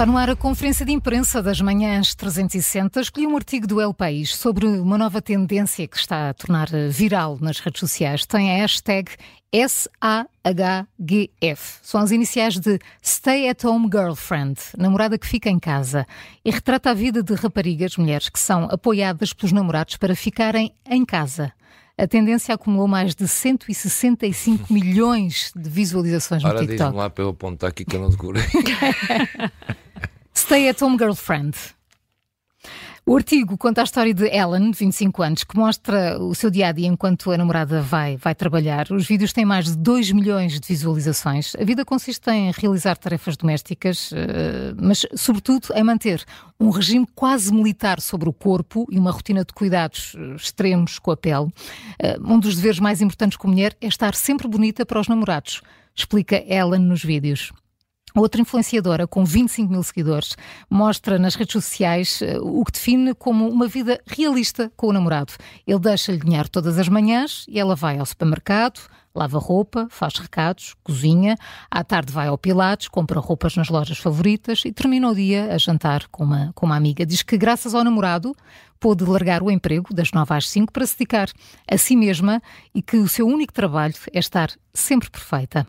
[0.00, 3.02] Está no ar a conferência de imprensa das manhãs 360.
[3.02, 7.36] Escolhi um artigo do El País sobre uma nova tendência que está a tornar viral
[7.38, 8.24] nas redes sociais.
[8.24, 9.10] Tem a hashtag
[9.52, 9.90] SAHGF.
[11.82, 16.06] São as iniciais de Stay at Home Girlfriend, namorada que fica em casa.
[16.42, 21.04] E retrata a vida de raparigas, mulheres que são apoiadas pelos namorados para ficarem em
[21.04, 21.52] casa.
[22.00, 26.78] A tendência acumulou mais de 165 milhões de visualizações no Ora, TikTok.
[26.82, 28.42] diz-me lá para eu apontar aqui que eu não decorei.
[30.34, 31.54] Stay at Home Girlfriend.
[33.10, 36.68] O artigo conta a história de Ellen, de 25 anos, que mostra o seu dia
[36.68, 38.86] a dia enquanto a namorada vai, vai trabalhar.
[38.92, 41.56] Os vídeos têm mais de 2 milhões de visualizações.
[41.56, 46.24] A vida consiste em realizar tarefas domésticas, eh, mas, sobretudo, em manter
[46.60, 51.10] um regime quase militar sobre o corpo e uma rotina de cuidados eh, extremos com
[51.10, 51.48] a pele.
[51.98, 55.62] Eh, Um dos deveres mais importantes como mulher é estar sempre bonita para os namorados,
[55.96, 57.50] explica Ellen nos vídeos.
[58.14, 60.36] Outra influenciadora com 25 mil seguidores
[60.68, 65.32] mostra nas redes sociais eh, o que define como uma vida realista com o namorado.
[65.66, 68.80] Ele deixa-lhe dinheiro todas as manhãs e ela vai ao supermercado,
[69.14, 71.36] lava roupa, faz recados, cozinha,
[71.70, 75.58] à tarde vai ao Pilates, compra roupas nas lojas favoritas e termina o dia a
[75.58, 77.04] jantar com uma, com uma amiga.
[77.04, 78.34] Diz que graças ao namorado
[78.78, 81.28] pôde largar o emprego das 9 às 5 para se dedicar
[81.70, 82.42] a si mesma
[82.74, 85.66] e que o seu único trabalho é estar sempre perfeita.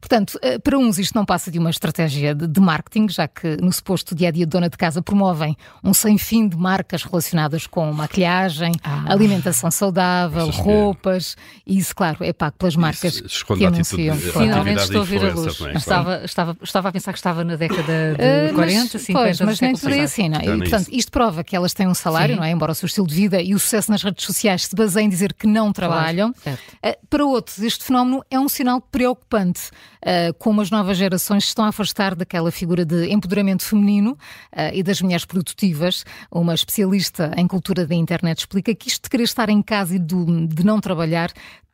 [0.00, 3.72] Portanto, eh, para uns isto não passa de uma estratégia de, marketing, já que no
[3.72, 7.66] suposto dia a dia de dona de casa promovem um sem fim de marcas relacionadas
[7.66, 8.72] com maquilhagem,
[9.06, 10.50] alimentação saudável, é?
[10.50, 14.16] roupas, e isso, claro, é pago pelas marcas que anunciam.
[14.16, 15.56] Finalmente estou a ver a luz.
[15.56, 19.12] também, estava, estava, estava a pensar que estava na década de Uh, 40, mas, 50
[19.12, 20.44] pois, mas nem século tudo é assim, não é?
[20.44, 20.94] E, nem portanto, isso.
[20.94, 22.40] isto prova que elas têm um salário, Sim.
[22.40, 22.50] não é?
[22.50, 25.08] Embora o seu estilo de vida e o sucesso nas redes sociais se baseiem em
[25.08, 26.34] dizer que não trabalham.
[26.42, 26.60] certo.
[26.84, 31.48] Uh, Para outros, este fenómeno é um sinal preocupante, uh, como as novas gerações se
[31.48, 36.04] estão a afastar daquela figura de empoderamento feminino uh, e das mulheres produtivas.
[36.30, 39.98] Uma especialista em cultura da internet explica que isto de querer estar em casa e
[39.98, 41.30] do- de não trabalhar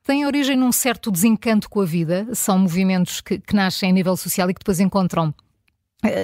[0.06, 2.26] tem origem num certo desencanto com a vida.
[2.34, 5.34] São movimentos que, que nascem a nível social e que depois encontram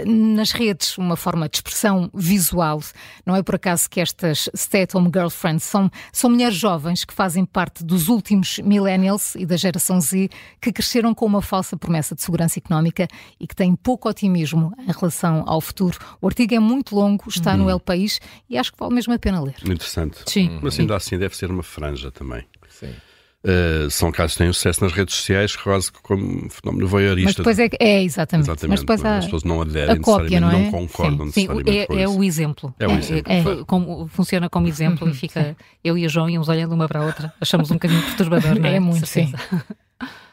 [0.07, 2.81] nas redes uma forma de expressão visual.
[3.25, 7.85] Não é por acaso que estas stay-at-home girlfriends são, são mulheres jovens que fazem parte
[7.85, 10.29] dos últimos millennials e da geração Z
[10.61, 13.09] que cresceram com uma falsa promessa de segurança económica
[13.39, 15.99] e que têm pouco otimismo em relação ao futuro.
[16.21, 19.19] O artigo é muito longo, está no El País e acho que vale mesmo a
[19.19, 19.57] pena ler.
[19.65, 20.19] Interessante.
[20.27, 20.59] Sim.
[20.63, 22.45] Mas ainda assim deve ser uma franja também.
[22.69, 22.95] Sim.
[23.43, 27.29] Uh, são casos que têm sucesso nas redes sociais, quase como um fenómeno voyeurista.
[27.29, 28.47] Mas depois é, é exatamente.
[28.49, 28.71] Exatamente.
[28.71, 30.71] Mas depois há, As pessoas não aderem a cópia, necessariamente, não é?
[30.71, 32.19] concordam Sim, necessariamente é, com é isso.
[32.19, 32.75] o exemplo.
[32.79, 33.33] É o exemplo.
[33.33, 37.01] é- como, funciona como exemplo e fica eu e a João íamos olhando uma para
[37.01, 37.33] a outra.
[37.41, 38.77] Achamos um bocadinho perturbador, não é?
[38.77, 39.33] É muito, sim.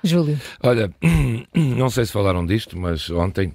[0.03, 0.37] Júlio.
[0.61, 0.91] Olha,
[1.55, 3.53] não sei se falaram disto, mas ontem.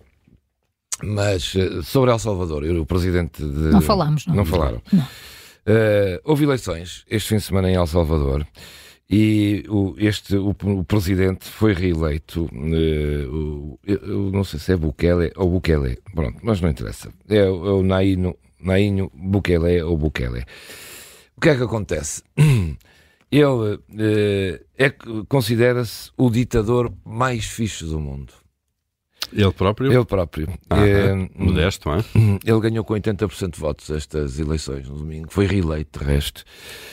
[1.04, 3.70] Mas eh, sobre El Salvador, eu, o presidente de.
[3.70, 4.36] Não falámos, não.
[4.36, 4.80] Não falaram.
[4.92, 5.06] Não.
[5.66, 8.46] Eh, houve eleições este fim de semana em El Salvador
[9.12, 10.50] e o, este, o,
[10.80, 12.48] o presidente foi reeleito.
[12.52, 13.78] eh, o-
[14.32, 17.12] não sei se é Bukele ou Bukele, pronto, mas não interessa.
[17.28, 20.44] É, é o Naino, Nainho Bukele ou Bukele.
[21.36, 22.22] O que é que acontece?
[23.30, 24.90] Ele eh, é,
[25.28, 28.32] considera-se o ditador mais fixe do mundo.
[29.32, 29.92] Ele próprio?
[29.92, 30.48] Ele próprio.
[30.68, 32.04] Ah, Eh, Modesto, não é?
[32.44, 35.28] ele ganhou com 80% de votos estas eleições no domingo.
[35.30, 36.44] Foi reeleito, de resto.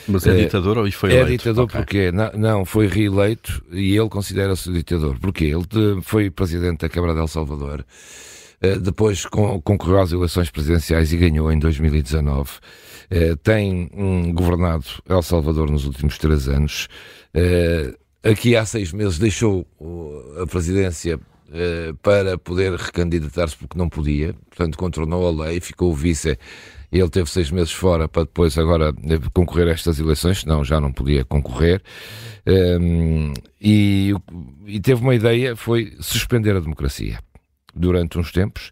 [0.08, 1.42] Mas é, É- ditador ou foi é eleito?
[1.44, 1.78] ditador Ok.
[1.80, 5.18] porque não, não, foi reeleito e ele considera-se ditador.
[5.18, 5.44] Porquê?
[5.46, 7.84] Ele foi presidente da Câmara de El Salvador.
[8.62, 12.50] eh, Depois con- concorreu às eleições presidenciais e ganhou em 2019.
[13.10, 16.88] Eh, Tem hum, governado El Salvador nos últimos três anos.
[17.34, 19.66] Eh, Aqui há seis meses deixou
[20.42, 21.18] a presidência
[22.02, 26.38] para poder recandidatar-se porque não podia, portanto contornou a lei, ficou vice.
[26.92, 30.80] Ele teve seis meses fora para depois agora eh, concorrer a estas eleições, senão já
[30.80, 31.80] não podia concorrer.
[32.44, 34.12] Ehm, e,
[34.66, 37.20] e teve uma ideia, foi suspender a democracia
[37.74, 38.70] durante uns tempos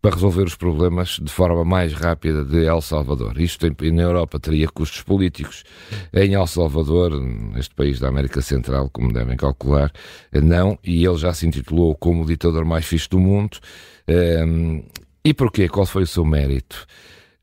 [0.00, 3.40] para resolver os problemas de forma mais rápida de El Salvador.
[3.40, 5.64] Isto em, na Europa teria custos políticos.
[6.12, 9.92] Em El Salvador, neste país da América Central, como devem calcular,
[10.32, 10.78] não.
[10.84, 13.58] E ele já se intitulou como o ditador mais fixe do mundo.
[14.06, 14.84] Ehm,
[15.24, 15.68] e porquê?
[15.68, 16.86] Qual foi o seu mérito?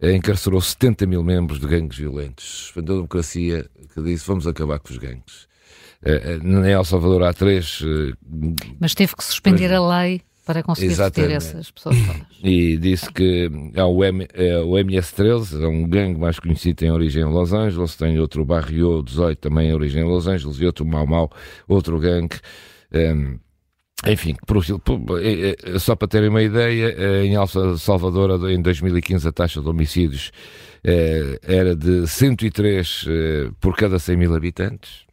[0.01, 2.45] Encarcerou 70 mil membros de gangues violentos.
[2.45, 5.47] Suspendeu a democracia que disse vamos acabar com os gangues.
[6.03, 8.13] Eh, Em El Salvador há três eh,
[8.79, 9.79] Mas teve que suspender Pois.
[9.81, 11.33] a lei para conseguir Exatamente.
[11.33, 12.21] essas pessoas todas.
[12.43, 16.91] e disse que há o, M, é, o MS-13, é um gangue mais conhecido, tem
[16.91, 20.65] origem em Los Angeles, tem outro Barrio 18, também em origem em Los Angeles, e
[20.65, 21.31] outro Mau Mau,
[21.67, 22.39] outro gangue.
[22.93, 23.39] Em,
[24.07, 24.35] enfim,
[25.79, 27.47] só para terem uma ideia, em El
[27.77, 30.31] Salvador, em 2015, a taxa de homicídios
[31.41, 33.05] era de 103
[33.59, 35.05] por cada 100 mil habitantes.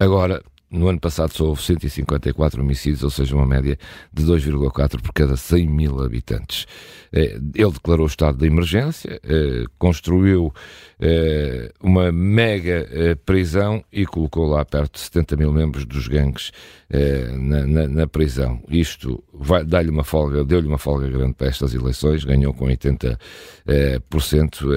[0.00, 3.78] Agora, no ano passado só houve 154 homicídios, ou seja, uma média
[4.12, 6.66] de 2,4 por cada 100 mil habitantes.
[7.12, 10.52] Eh, ele declarou o estado de emergência, eh, construiu
[11.00, 12.86] eh, uma mega
[13.24, 16.50] prisão e colocou lá perto de 70 mil membros dos gangues
[16.90, 18.62] na, na, na prisão.
[18.68, 19.22] Isto
[19.66, 23.18] dá-lhe uma folga, deu-lhe uma folga grande para estas eleições, ganhou com 80%.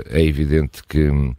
[0.10, 1.34] É evidente que eh,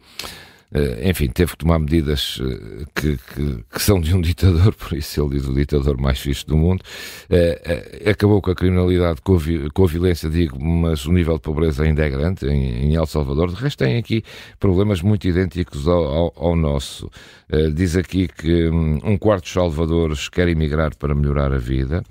[1.07, 5.21] enfim, teve que tomar medidas eh, que, que, que, são de um ditador, por isso
[5.21, 6.83] ele diz o ditador mais fixe do mundo.
[7.29, 9.39] Eh, acabou com a criminalidade, com a,
[9.71, 13.05] com a violência, digo, mas o nível de pobreza ainda é grande em, em El
[13.05, 13.49] Salvador.
[13.49, 14.23] De resto, tem aqui
[14.59, 17.09] problemas muito idênticos ao, ao, ao nosso.
[17.75, 22.03] Diz aqui que hum, um quarto dos salvadores quer emigrar para melhorar a vida.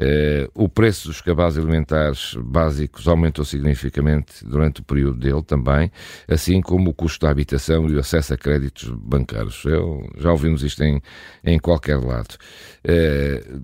[0.00, 5.92] Uh, o preço dos cabazes alimentares básicos aumentou significativamente durante o período dele também,
[6.26, 9.62] assim como o custo da habitação e o acesso a créditos bancários.
[9.66, 11.02] Eu, já ouvimos isto em,
[11.44, 12.34] em qualquer lado.
[12.82, 13.62] Uh,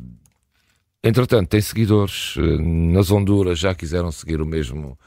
[1.03, 4.99] entretanto, tem seguidores uh, nas Honduras, já quiseram seguir o mesmo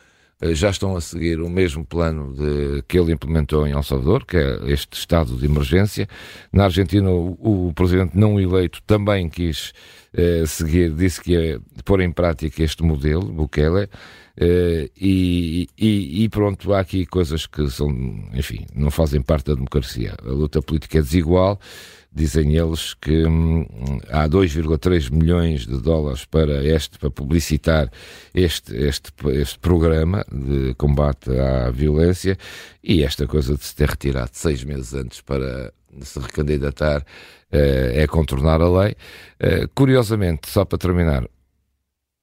[0.41, 4.37] já estão a seguir o mesmo plano de, que ele implementou em El Salvador, que
[4.37, 6.07] é este estado de emergência.
[6.51, 9.73] Na Argentina, o, o presidente não eleito também quis
[10.13, 13.89] eh, seguir, disse que ia pôr em prática este modelo, Bukele,
[14.37, 17.89] eh, e, e, e, pronto, há aqui coisas que são,
[18.33, 20.15] enfim, não fazem parte da democracia.
[20.25, 21.59] A luta política é desigual,
[22.11, 23.65] dizem eles que hum,
[24.09, 27.91] há 2,3 milhões de dólares para este, para publicitar
[28.33, 32.37] este, este, este programa de combate à violência
[32.83, 35.71] e esta coisa de se ter retirado seis meses antes para
[36.01, 37.05] se recandidatar
[37.51, 38.95] é contornar a lei.
[39.39, 41.27] Eh, curiosamente, só para terminar,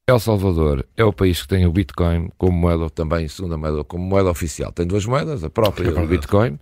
[0.08, 4.05] El Salvador é o país que tem o Bitcoin como moeda, também segunda moeda, como
[4.05, 4.70] moeda oficial.
[4.70, 6.61] Tem duas moedas, a própria é o Bitcoin.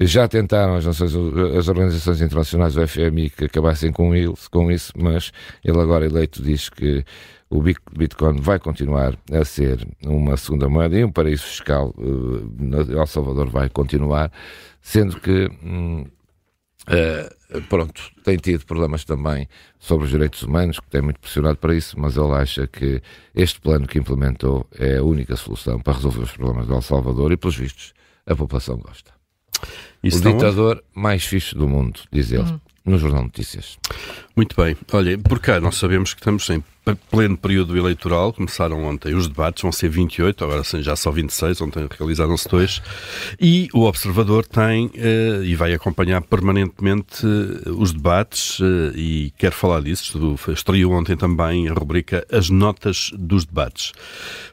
[0.00, 1.14] Já tentaram as, nações,
[1.56, 5.30] as organizações internacionais, o FMI, que acabassem com, ele, com isso, mas
[5.64, 7.04] ele agora eleito diz que
[7.48, 11.94] o Bitcoin vai continuar a ser uma segunda moeda e um paraíso fiscal.
[11.96, 12.50] Uh,
[12.90, 14.32] El Salvador vai continuar,
[14.80, 15.48] sendo que.
[15.62, 16.04] Hum,
[16.88, 19.48] Uh, pronto, tem tido problemas também
[19.78, 23.00] sobre os direitos humanos, que tem muito pressionado para isso, mas ele acha que
[23.34, 27.30] este plano que implementou é a única solução para resolver os problemas de El Salvador
[27.32, 27.92] e, pelos vistos,
[28.26, 29.12] a população gosta.
[30.02, 32.60] Isso o ditador mais fixe do mundo, diz ele, uhum.
[32.84, 33.78] no Jornal Notícias.
[34.34, 34.76] Muito bem.
[34.92, 36.64] Olha, por cá nós sabemos que estamos em
[37.10, 41.86] pleno período eleitoral, começaram ontem os debates, vão ser 28, agora já só 26, ontem
[41.96, 42.82] realizaram-se dois,
[43.40, 49.52] e o Observador tem uh, e vai acompanhar permanentemente uh, os debates uh, e quer
[49.52, 53.92] falar disso, estreou ontem também a rubrica As Notas dos Debates.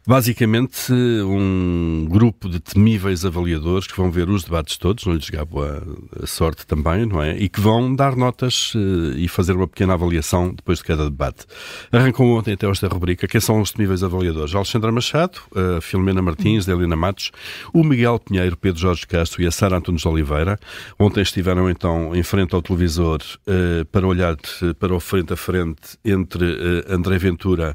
[0.06, 5.64] Basicamente, um grupo de temíveis avaliadores que vão ver os debates todos, não lhes gabo
[5.64, 5.82] a,
[6.24, 7.38] a sorte também, não é?
[7.38, 8.74] E que vão dar notas
[9.16, 11.46] e fazer uma pequena avaliação depois de cada debate.
[11.92, 14.54] Arrancou com ontem até esta rubrica, quem são os temíveis avaliadores?
[14.54, 17.32] Alexandra Machado, a Filomena Martins, Helena Matos,
[17.74, 20.60] o Miguel Pinheiro, Pedro Jorge Castro e a Sara Antunes Oliveira.
[21.00, 24.36] Ontem estiveram então em frente ao televisor uh, para olhar
[24.78, 27.74] para o frente a frente entre uh, André Ventura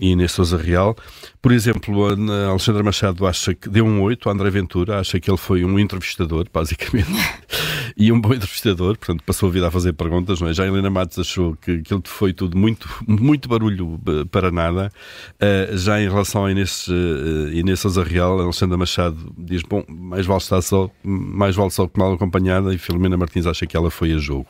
[0.00, 0.96] e Inês Souza Real.
[1.40, 5.30] Por exemplo, a Alexandra Machado acha que deu um 8, a André Ventura acha que
[5.30, 7.08] ele foi um entrevistador, basicamente,
[7.96, 10.54] e um bom entrevistador, portanto passou a vida a fazer perguntas, não é?
[10.54, 14.90] Já a Helena Matos achou que aquilo foi tudo muito, muito barulho eh, para nada.
[15.34, 19.84] Uh, já em relação a Inês, uh, Inês Souza Real, a Alexandra Machado diz, bom,
[19.88, 23.76] mais vale estar só, mais vale só que mal acompanhada, e Filomena Martins acha que
[23.76, 24.46] ela foi a jogo.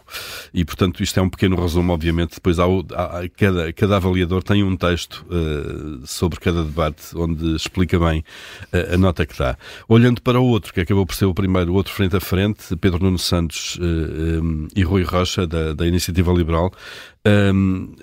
[0.52, 4.64] E, portanto, isto é um pequeno resumo, obviamente, depois há, há cada, cada avaliador tem
[4.64, 8.24] um texto uh, sobre cada debate, onde explica bem
[8.92, 9.56] a nota que dá.
[9.86, 12.74] Olhando para o outro, que acabou por ser o primeiro, o outro frente a frente,
[12.76, 16.72] Pedro Nuno Santos uh, eh, um, e Rui Rocha, da, da Iniciativa Liberal,
[17.26, 17.94] um,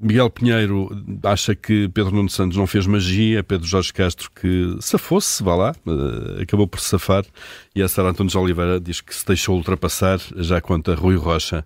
[0.00, 0.90] Miguel Pinheiro
[1.22, 5.54] acha que Pedro Nuno Santos não fez magia, Pedro Jorge Castro que se fosse, vá
[5.54, 5.74] lá,
[6.40, 7.24] acabou por safar,
[7.74, 11.64] e a Sara Antunes Oliveira diz que se deixou ultrapassar, já quanto a Rui Rocha,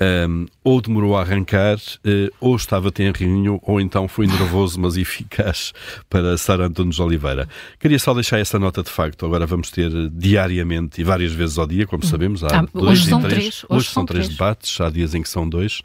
[0.00, 5.72] um, ou demorou a arrancar, uh, ou estava tenrinho, ou então foi nervoso, mas eficaz
[6.08, 7.48] para Sara Antunes Oliveira.
[7.78, 9.26] Queria só deixar essa nota de facto.
[9.26, 12.42] Agora vamos ter diariamente e várias vezes ao dia, como sabemos.
[12.42, 13.44] Há ah, dois hoje são três.
[13.44, 15.82] Hoje, hoje são três, três debates, há dias em que são dois,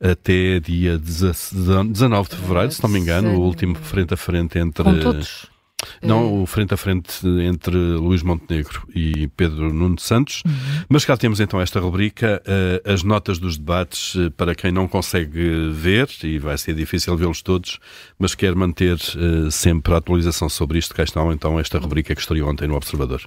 [0.00, 4.82] até dia 19 de fevereiro, se não me engano, o último frente a frente entre.
[4.82, 5.57] Com todos
[6.02, 10.42] Não, o frente a frente entre Luís Montenegro e Pedro Nuno Santos.
[10.46, 10.52] Uhum.
[10.88, 14.88] Mas cá temos então esta rubrica, uh, as notas dos debates, uh, para quem não
[14.88, 17.78] consegue ver, e vai ser difícil vê-los todos,
[18.18, 22.20] mas quer manter uh, sempre a atualização sobre isto, cá está então esta rubrica que
[22.20, 23.22] estreou ontem no Observador.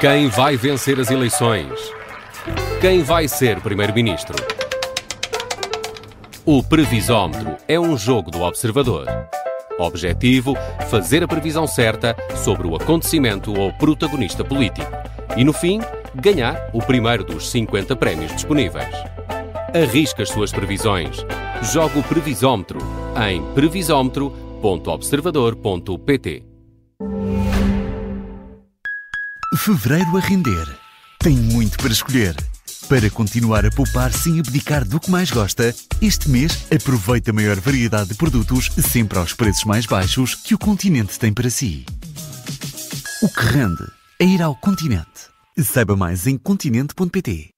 [0.00, 1.99] Quem vai vencer as eleições?
[2.80, 4.34] Quem vai ser primeiro-ministro?
[6.46, 9.06] O Previsómetro é um jogo do observador.
[9.78, 10.56] Objetivo:
[10.88, 14.90] fazer a previsão certa sobre o acontecimento ou protagonista político.
[15.36, 15.78] E no fim,
[16.14, 18.88] ganhar o primeiro dos 50 prémios disponíveis.
[19.74, 21.18] Arrisca as suas previsões.
[21.74, 22.78] Joga o Previsómetro
[23.28, 26.44] em previsómetro.observador.pt.
[29.58, 30.66] Fevereiro a render.
[31.18, 32.34] Tem muito para escolher.
[32.88, 37.60] Para continuar a poupar sem abdicar do que mais gosta, este mês aproveite a maior
[37.60, 41.84] variedade de produtos sempre aos preços mais baixos que o continente tem para si.
[43.22, 43.84] O que rende
[44.18, 45.28] é ir ao continente.
[45.58, 47.54] Saiba mais em continente.pt.